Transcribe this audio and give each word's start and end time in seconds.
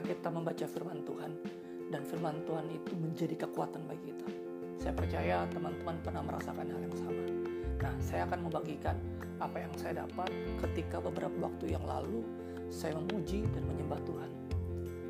ketika 0.00 0.16
kita 0.16 0.30
membaca 0.32 0.64
firman 0.64 1.04
Tuhan 1.04 1.32
dan 1.92 2.02
firman 2.08 2.40
Tuhan 2.48 2.66
itu 2.72 2.96
menjadi 2.96 3.36
kekuatan 3.44 3.84
bagi 3.84 4.08
kita. 4.08 4.28
Saya 4.80 4.96
percaya 4.96 5.44
teman-teman 5.52 6.00
pernah 6.00 6.24
merasakan 6.24 6.64
hal 6.72 6.80
yang 6.80 6.96
sama. 6.96 7.24
Nah, 7.84 7.94
saya 8.00 8.24
akan 8.24 8.48
membagikan 8.48 8.96
apa 9.44 9.60
yang 9.60 9.72
saya 9.76 10.08
dapat 10.08 10.32
ketika 10.64 11.04
beberapa 11.04 11.36
waktu 11.44 11.76
yang 11.76 11.84
lalu 11.84 12.24
saya 12.72 12.96
memuji 12.96 13.44
dan 13.52 13.60
menyembah 13.68 14.00
Tuhan. 14.08 14.30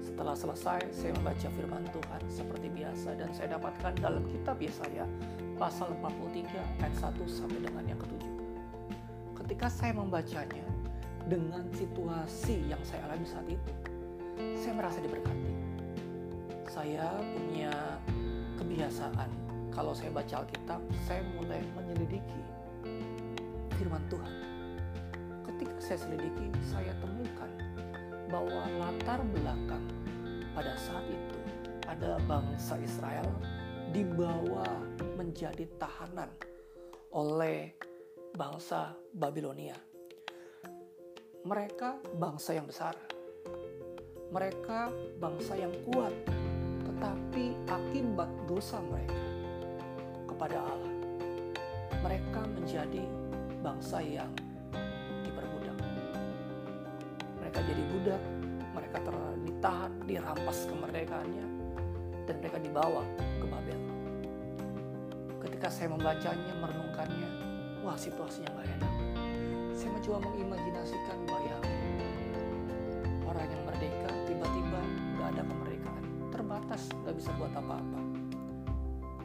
Setelah 0.00 0.32
selesai, 0.32 0.80
saya 0.88 1.12
membaca 1.12 1.48
firman 1.52 1.84
Tuhan 1.92 2.22
seperti 2.32 2.66
biasa 2.72 3.08
dan 3.20 3.28
saya 3.36 3.60
dapatkan 3.60 3.92
dalam 4.00 4.24
kitab 4.32 4.56
Yesaya 4.56 5.04
pasal 5.60 5.92
43 6.00 6.48
ayat 6.80 6.96
1 6.96 7.28
sampai 7.28 7.60
dengan 7.60 7.84
yang 7.84 8.00
ketujuh. 8.00 8.34
Ketika 9.36 9.68
saya 9.68 9.92
membacanya 9.92 10.64
dengan 11.28 11.68
situasi 11.76 12.72
yang 12.72 12.80
saya 12.88 13.04
alami 13.04 13.28
saat 13.28 13.44
itu, 13.52 13.87
saya 14.58 14.74
merasa 14.74 14.98
diberkati. 15.02 15.52
Saya 16.68 17.18
punya 17.34 17.74
kebiasaan 18.58 19.30
kalau 19.74 19.94
saya 19.94 20.10
baca 20.10 20.42
Alkitab, 20.42 20.80
saya 21.06 21.22
mulai 21.38 21.62
menyelidiki 21.78 22.42
firman 23.78 24.02
Tuhan. 24.10 24.34
Ketika 25.46 25.76
saya 25.78 25.98
selidiki, 26.02 26.50
saya 26.66 26.92
temukan 26.98 27.50
bahwa 28.26 28.62
latar 28.78 29.22
belakang 29.22 29.86
pada 30.52 30.74
saat 30.76 31.06
itu 31.06 31.38
ada 31.86 32.18
bangsa 32.26 32.76
Israel 32.82 33.30
dibawa 33.94 34.66
menjadi 35.16 35.64
tahanan 35.80 36.28
oleh 37.14 37.72
bangsa 38.36 38.92
Babilonia. 39.14 39.78
Mereka 41.46 42.18
bangsa 42.20 42.58
yang 42.58 42.68
besar. 42.68 42.92
Mereka 44.28 44.92
bangsa 45.16 45.56
yang 45.56 45.72
kuat, 45.88 46.12
tetapi 46.84 47.56
akibat 47.64 48.28
dosa 48.44 48.76
mereka 48.84 49.24
kepada 50.28 50.60
Allah, 50.60 50.94
mereka 52.04 52.44
menjadi 52.44 53.08
bangsa 53.64 54.04
yang 54.04 54.28
diperbudak. 55.24 55.80
Mereka 57.40 57.58
jadi 57.72 57.82
budak, 57.88 58.22
mereka 58.76 58.96
ditahan, 59.48 59.92
dirampas 60.04 60.68
kemerdekaannya, 60.68 61.46
dan 62.28 62.34
mereka 62.44 62.60
dibawa 62.60 63.02
ke 63.16 63.46
Babel. 63.48 63.80
Ketika 65.40 65.72
saya 65.72 65.88
membacanya, 65.88 66.52
merenungkannya, 66.60 67.30
wah 67.80 67.96
situasinya 67.96 68.52
nggak 68.52 68.68
enak. 68.76 68.94
Saya 69.72 69.90
mencoba 69.96 70.20
mengimajinasikan 70.28 71.16
bayang 71.24 71.64
terbatas, 76.68 76.92
nggak 77.00 77.16
bisa 77.16 77.30
buat 77.40 77.52
apa-apa. 77.56 78.00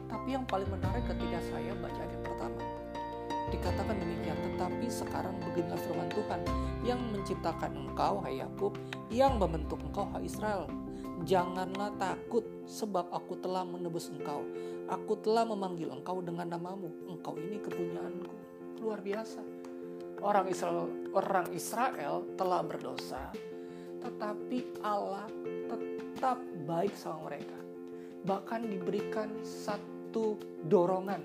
Tapi 0.08 0.28
yang 0.32 0.44
paling 0.48 0.68
menarik 0.72 1.04
ketika 1.04 1.38
saya 1.52 1.72
baca 1.76 2.00
ayat 2.00 2.20
pertama, 2.24 2.60
dikatakan 3.52 3.96
demikian, 4.00 4.38
tetapi 4.40 4.86
sekarang 4.88 5.36
beginilah 5.44 5.76
firman 5.84 6.08
Tuhan 6.08 6.40
yang 6.88 7.00
menciptakan 7.12 7.72
engkau, 7.76 8.24
hai 8.24 8.40
Yakub, 8.40 8.72
yang 9.12 9.36
membentuk 9.36 9.76
engkau, 9.84 10.08
hai 10.16 10.24
Israel. 10.24 10.64
Janganlah 11.28 11.92
takut, 12.00 12.48
sebab 12.64 13.12
aku 13.12 13.36
telah 13.44 13.68
menebus 13.68 14.08
engkau. 14.08 14.40
Aku 14.88 15.20
telah 15.20 15.44
memanggil 15.44 15.92
engkau 15.92 16.24
dengan 16.24 16.48
namamu. 16.48 16.88
Engkau 17.12 17.36
ini 17.36 17.60
kepunyaanku. 17.60 18.36
Luar 18.80 19.04
biasa. 19.04 19.40
Orang 20.24 20.48
Israel, 20.48 20.88
orang 21.12 21.52
Israel 21.52 22.24
telah 22.40 22.64
berdosa, 22.64 23.28
tetapi 24.00 24.80
Allah 24.80 25.28
tetap 25.68 26.13
baik 26.64 26.94
sama 26.94 27.28
mereka. 27.28 27.58
Bahkan 28.24 28.60
diberikan 28.70 29.28
satu 29.44 30.40
dorongan, 30.70 31.20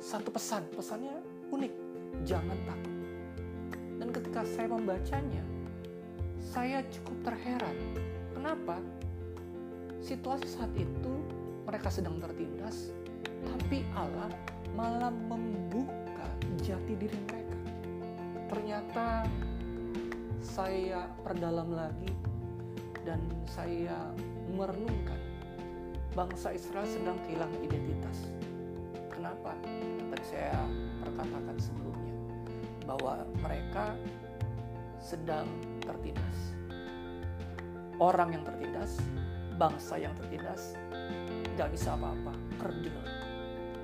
satu 0.00 0.32
pesan. 0.32 0.64
Pesannya 0.72 1.20
unik, 1.52 1.72
jangan 2.24 2.58
takut. 2.64 2.94
Dan 4.00 4.08
ketika 4.10 4.40
saya 4.48 4.68
membacanya, 4.72 5.44
saya 6.40 6.80
cukup 6.88 7.32
terheran. 7.32 7.76
Kenapa? 8.32 8.80
Situasi 10.02 10.48
saat 10.48 10.72
itu 10.74 11.12
mereka 11.62 11.92
sedang 11.92 12.18
tertindas, 12.18 12.90
tapi 13.46 13.86
Allah 13.94 14.32
malah 14.74 15.14
membuka 15.14 16.26
jati 16.64 16.98
diri 16.98 17.18
mereka. 17.28 17.58
Ternyata 18.50 19.06
saya 20.42 21.06
perdalam 21.22 21.70
lagi 21.70 22.10
dan 23.02 23.18
saya 23.46 24.10
merenungkan 24.52 25.18
bangsa 26.12 26.52
Israel 26.52 26.86
sedang 26.86 27.16
kehilangan 27.26 27.60
identitas. 27.64 28.18
Kenapa? 29.08 29.56
Tadi 30.12 30.24
saya 30.28 30.60
perkatakan 31.00 31.56
sebelumnya 31.56 32.14
bahwa 32.84 33.24
mereka 33.40 33.96
sedang 35.00 35.48
tertindas. 35.82 36.38
Orang 38.02 38.34
yang 38.34 38.44
tertindas, 38.44 38.98
bangsa 39.56 39.98
yang 40.00 40.14
tertindas, 40.18 40.74
gak 41.54 41.70
bisa 41.70 41.94
apa-apa, 41.94 42.34
kerdil. 42.58 42.96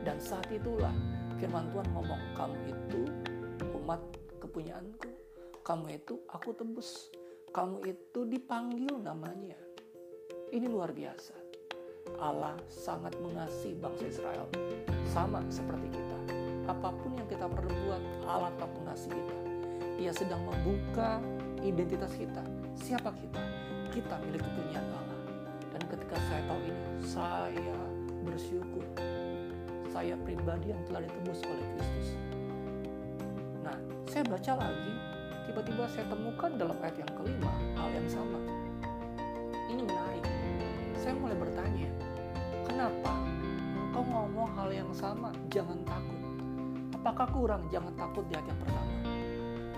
Dan 0.02 0.16
saat 0.18 0.48
itulah 0.50 0.94
firman 1.38 1.70
Tuhan 1.70 1.88
ngomong, 1.94 2.22
kamu 2.34 2.58
itu 2.66 3.02
umat 3.82 4.00
kepunyaanku, 4.42 5.10
kamu 5.62 6.00
itu 6.00 6.18
aku 6.32 6.50
tebus, 6.56 7.12
kamu 7.58 7.90
itu 7.90 8.20
dipanggil 8.22 9.02
namanya. 9.02 9.58
Ini 10.54 10.70
luar 10.70 10.94
biasa. 10.94 11.34
Allah 12.22 12.54
sangat 12.70 13.18
mengasihi 13.18 13.74
bangsa 13.82 14.06
Israel, 14.06 14.46
sama 15.10 15.42
seperti 15.50 15.90
kita. 15.90 16.18
Apa 16.70 16.94
pun 16.94 17.18
yang 17.18 17.26
kita 17.26 17.50
perlu 17.50 17.74
buat, 17.82 17.98
Allah 18.30 18.54
tetap 18.54 18.70
mengasihi 18.78 19.10
kita. 19.10 19.50
Ia 19.98 20.12
sedang 20.14 20.46
membuka 20.46 21.18
identitas 21.66 22.14
kita. 22.14 22.46
Siapa 22.78 23.10
kita? 23.18 23.42
Kita 23.90 24.22
milik 24.22 24.38
kepunyaan 24.38 24.88
Allah. 24.94 25.20
Dan 25.74 25.82
ketika 25.90 26.14
saya 26.30 26.46
tahu 26.46 26.62
ini, 26.62 26.82
saya 27.02 27.78
bersyukur. 28.22 28.86
Saya 29.90 30.14
pribadi 30.22 30.70
yang 30.70 30.82
telah 30.86 31.02
ditebus 31.02 31.42
oleh 31.42 31.66
Kristus. 31.74 32.08
Nah, 33.66 33.74
saya 34.06 34.22
baca 34.30 34.52
lagi, 34.62 35.07
tiba-tiba 35.48 35.88
saya 35.88 36.04
temukan 36.12 36.52
dalam 36.60 36.76
ayat 36.84 37.00
yang 37.00 37.12
kelima 37.16 37.52
hal 37.80 37.88
yang 37.88 38.04
sama. 38.04 38.36
Ini 39.72 39.80
menarik. 39.80 40.24
Saya 41.00 41.16
mulai 41.16 41.36
bertanya, 41.40 41.88
kenapa 42.68 43.16
engkau 43.72 44.04
ngomong 44.04 44.48
hal 44.60 44.68
yang 44.68 44.92
sama, 44.92 45.32
jangan 45.48 45.80
takut. 45.88 46.20
Apakah 47.00 47.26
kurang 47.32 47.62
jangan 47.72 47.96
takut 47.96 48.28
di 48.28 48.36
ayat 48.36 48.48
yang 48.52 48.60
pertama? 48.60 48.94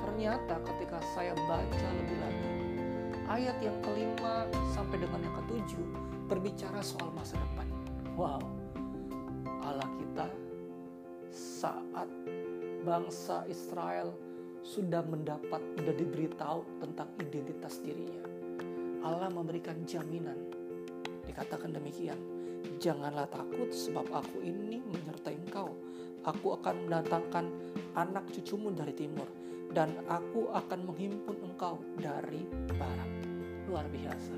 Ternyata 0.01 0.55
ketika 0.67 0.99
saya 1.15 1.33
baca 1.47 1.89
lebih 1.95 2.17
lanjut, 2.19 2.57
ayat 3.31 3.57
yang 3.63 3.79
kelima 3.79 4.51
sampai 4.75 4.99
dengan 4.99 5.23
yang 5.23 5.35
ketujuh 5.47 5.87
berbicara 6.27 6.83
soal 6.83 7.15
masa 7.15 7.39
depan. 7.39 7.71
Wow, 8.19 8.43
Allah 9.63 9.87
kita 10.03 10.27
saat 11.31 12.11
bangsa 12.83 13.47
Israel 13.47 14.11
sudah 14.60 15.03
mendapat, 15.04 15.60
sudah 15.81 15.94
diberitahu 15.97 16.60
tentang 16.81 17.09
identitas 17.21 17.81
dirinya. 17.81 18.25
Allah 19.00 19.32
memberikan 19.32 19.81
jaminan. 19.88 20.37
Dikatakan 21.25 21.72
demikian, 21.72 22.19
janganlah 22.76 23.25
takut 23.32 23.72
sebab 23.72 24.04
aku 24.12 24.44
ini 24.44 24.84
menyertai 24.84 25.37
engkau. 25.48 25.72
Aku 26.28 26.53
akan 26.60 26.84
mendatangkan 26.84 27.48
anak 27.97 28.28
cucumu 28.28 28.69
dari 28.76 28.93
timur 28.93 29.25
dan 29.72 29.89
aku 30.04 30.53
akan 30.53 30.84
menghimpun 30.84 31.36
engkau 31.41 31.80
dari 31.97 32.45
barat. 32.77 33.10
Luar 33.65 33.89
biasa. 33.89 34.36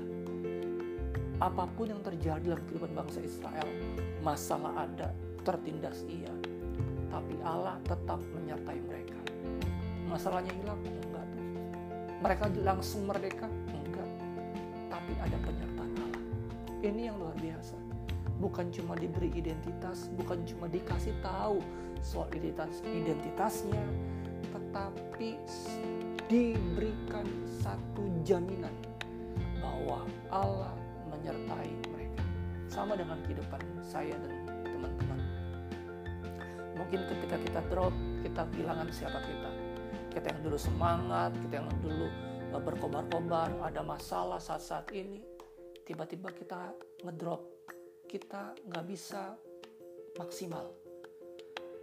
Apa 1.43 1.67
pun 1.75 1.91
yang 1.91 1.99
terjadi 1.99 2.55
dalam 2.55 2.63
kehidupan 2.71 2.93
bangsa 2.95 3.19
Israel, 3.19 3.67
masalah 4.23 4.87
ada, 4.87 5.11
tertindas 5.43 6.07
iya. 6.07 6.31
Tapi 7.11 7.35
Allah 7.43 7.75
tetap 7.83 8.23
menyertai 8.31 8.79
mereka. 8.79 9.32
Masalahnya 10.13 10.53
hilang? 10.53 10.77
Enggak. 10.85 11.25
Mereka 12.21 12.45
langsung 12.61 13.09
merdeka? 13.09 13.49
Enggak. 13.49 14.09
Tapi 14.93 15.13
ada 15.17 15.37
penyertaan 15.41 15.91
Allah. 15.97 16.21
Ini 16.85 17.01
yang 17.09 17.17
luar 17.17 17.33
biasa. 17.41 17.73
Bukan 18.37 18.69
cuma 18.69 18.93
diberi 18.93 19.33
identitas, 19.33 20.13
bukan 20.13 20.45
cuma 20.45 20.69
dikasih 20.69 21.17
tahu 21.25 21.65
soal 22.05 22.29
identitas 22.35 22.83
identitasnya, 22.85 23.81
tetapi 24.53 25.39
diberikan 26.29 27.25
satu 27.63 28.03
jaminan 28.21 28.73
bahwa 29.63 30.05
Allah 30.29 30.75
menyertai 31.09 31.71
mereka. 31.89 32.23
Sama 32.69 32.93
dengan 32.99 33.17
kehidupan 33.25 33.61
saya 33.81 34.13
dan 34.13 34.33
teman-teman. 34.61 35.19
Mungkin 36.77 37.01
ketika 37.09 37.37
kita 37.41 37.61
drop, 37.71 37.93
kita 38.21 38.43
kehilangan 38.53 38.91
siapa 38.91 39.17
kita. 39.23 39.62
Kita 40.13 40.29
yang 40.29 40.41
dulu 40.45 40.57
semangat, 40.61 41.33
kita 41.41 41.53
yang 41.57 41.69
dulu 41.81 42.07
berkobar-kobar, 42.53 43.49
ada 43.65 43.81
masalah 43.81 44.37
saat-saat 44.37 44.93
ini, 44.93 45.25
tiba-tiba 45.89 46.29
kita 46.29 46.69
ngedrop, 47.01 47.41
kita 48.05 48.53
nggak 48.69 48.85
bisa 48.85 49.33
maksimal. 50.21 50.69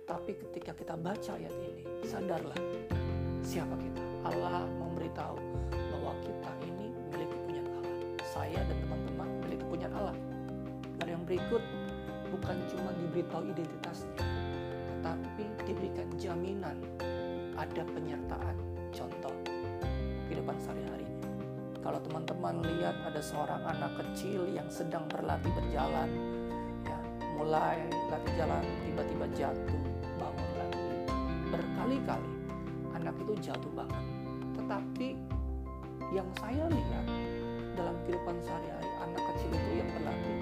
Tapi 0.06 0.38
ketika 0.38 0.70
kita 0.78 0.94
baca 0.94 1.34
ayat 1.34 1.54
ini, 1.58 1.82
sadarlah 2.06 2.54
siapa 3.42 3.74
kita. 3.74 4.02
Allah 4.22 4.62
memberitahu 4.78 5.38
bahwa 5.74 6.14
kita 6.22 6.50
ini 6.70 6.86
milik 7.10 7.30
punya 7.34 7.62
Allah. 7.66 7.84
Saya 8.22 8.60
dan 8.62 8.78
teman-teman 8.78 9.28
milik 9.42 9.62
punya 9.66 9.90
Allah. 9.90 10.14
Dan 11.02 11.18
yang 11.18 11.22
berikut 11.26 11.62
bukan 12.30 12.56
cuma 12.70 12.94
diberitahu 12.94 13.42
identitasnya, 13.50 14.22
tetapi 14.86 15.44
diberikan 15.66 16.06
jaminan 16.14 16.78
ada 17.60 17.82
penyertaan. 17.84 18.56
Contoh, 18.90 19.34
kehidupan 20.26 20.56
sehari-hari. 20.56 21.04
Kalau 21.84 22.00
teman-teman 22.00 22.64
lihat 22.64 22.96
ada 23.04 23.20
seorang 23.20 23.60
anak 23.68 24.00
kecil 24.00 24.48
yang 24.48 24.68
sedang 24.72 25.04
berlatih 25.12 25.52
berjalan, 25.52 26.08
ya, 26.84 26.98
mulai 27.36 27.78
latih 28.08 28.32
jalan 28.36 28.64
tiba-tiba 28.84 29.26
jatuh, 29.36 29.80
bangun 30.16 30.50
lagi. 30.56 30.88
Berkali-kali 31.52 32.32
anak 32.96 33.14
itu 33.20 33.32
jatuh 33.44 33.72
banget. 33.76 34.04
Tetapi 34.56 35.08
yang 36.16 36.28
saya 36.40 36.64
lihat 36.68 37.06
dalam 37.76 37.96
kehidupan 38.08 38.36
sehari-hari 38.40 38.90
anak 39.04 39.22
kecil 39.32 39.50
itu 39.52 39.70
yang 39.76 39.88
berlatih 40.00 40.36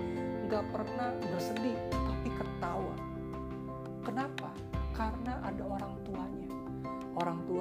nggak 0.49 0.65
pernah 0.73 1.11
bersedih, 1.29 1.79
tapi 1.93 2.29
ketawa. 2.33 2.95
Kenapa? 4.01 4.51
Karena 4.97 5.45
ada 5.45 5.63
orang 5.63 5.93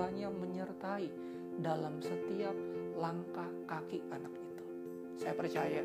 tuanya 0.07 0.31
menyertai 0.31 1.11
dalam 1.59 1.99
setiap 1.99 2.55
langkah 2.95 3.51
kaki 3.67 3.99
anak 4.07 4.31
itu. 4.39 4.63
Saya 5.19 5.35
percaya 5.35 5.83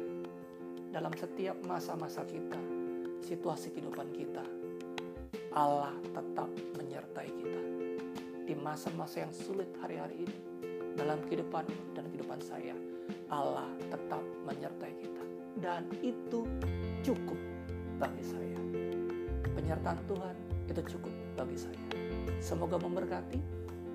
dalam 0.95 1.11
setiap 1.19 1.59
masa-masa 1.67 2.23
kita, 2.23 2.55
situasi 3.19 3.75
kehidupan 3.75 4.15
kita, 4.15 4.47
Allah 5.59 5.91
tetap 6.15 6.47
menyertai 6.79 7.35
kita. 7.35 7.63
Di 8.47 8.55
masa-masa 8.55 9.27
yang 9.27 9.35
sulit 9.35 9.67
hari-hari 9.83 10.23
ini, 10.23 10.39
dalam 10.95 11.19
kehidupan 11.27 11.67
dan 11.99 12.07
kehidupan 12.15 12.39
saya, 12.47 12.79
Allah 13.27 13.67
tetap 13.91 14.23
menyertai 14.47 15.03
kita. 15.03 15.25
Dan 15.59 15.91
itu 15.99 16.47
cukup 17.03 17.43
bagi 17.99 18.23
saya. 18.23 18.61
Penyertaan 19.51 19.99
Tuhan 20.07 20.37
itu 20.71 20.81
cukup 20.95 21.11
bagi 21.35 21.59
saya. 21.59 21.83
Semoga 22.39 22.79
memberkati. 22.79 23.62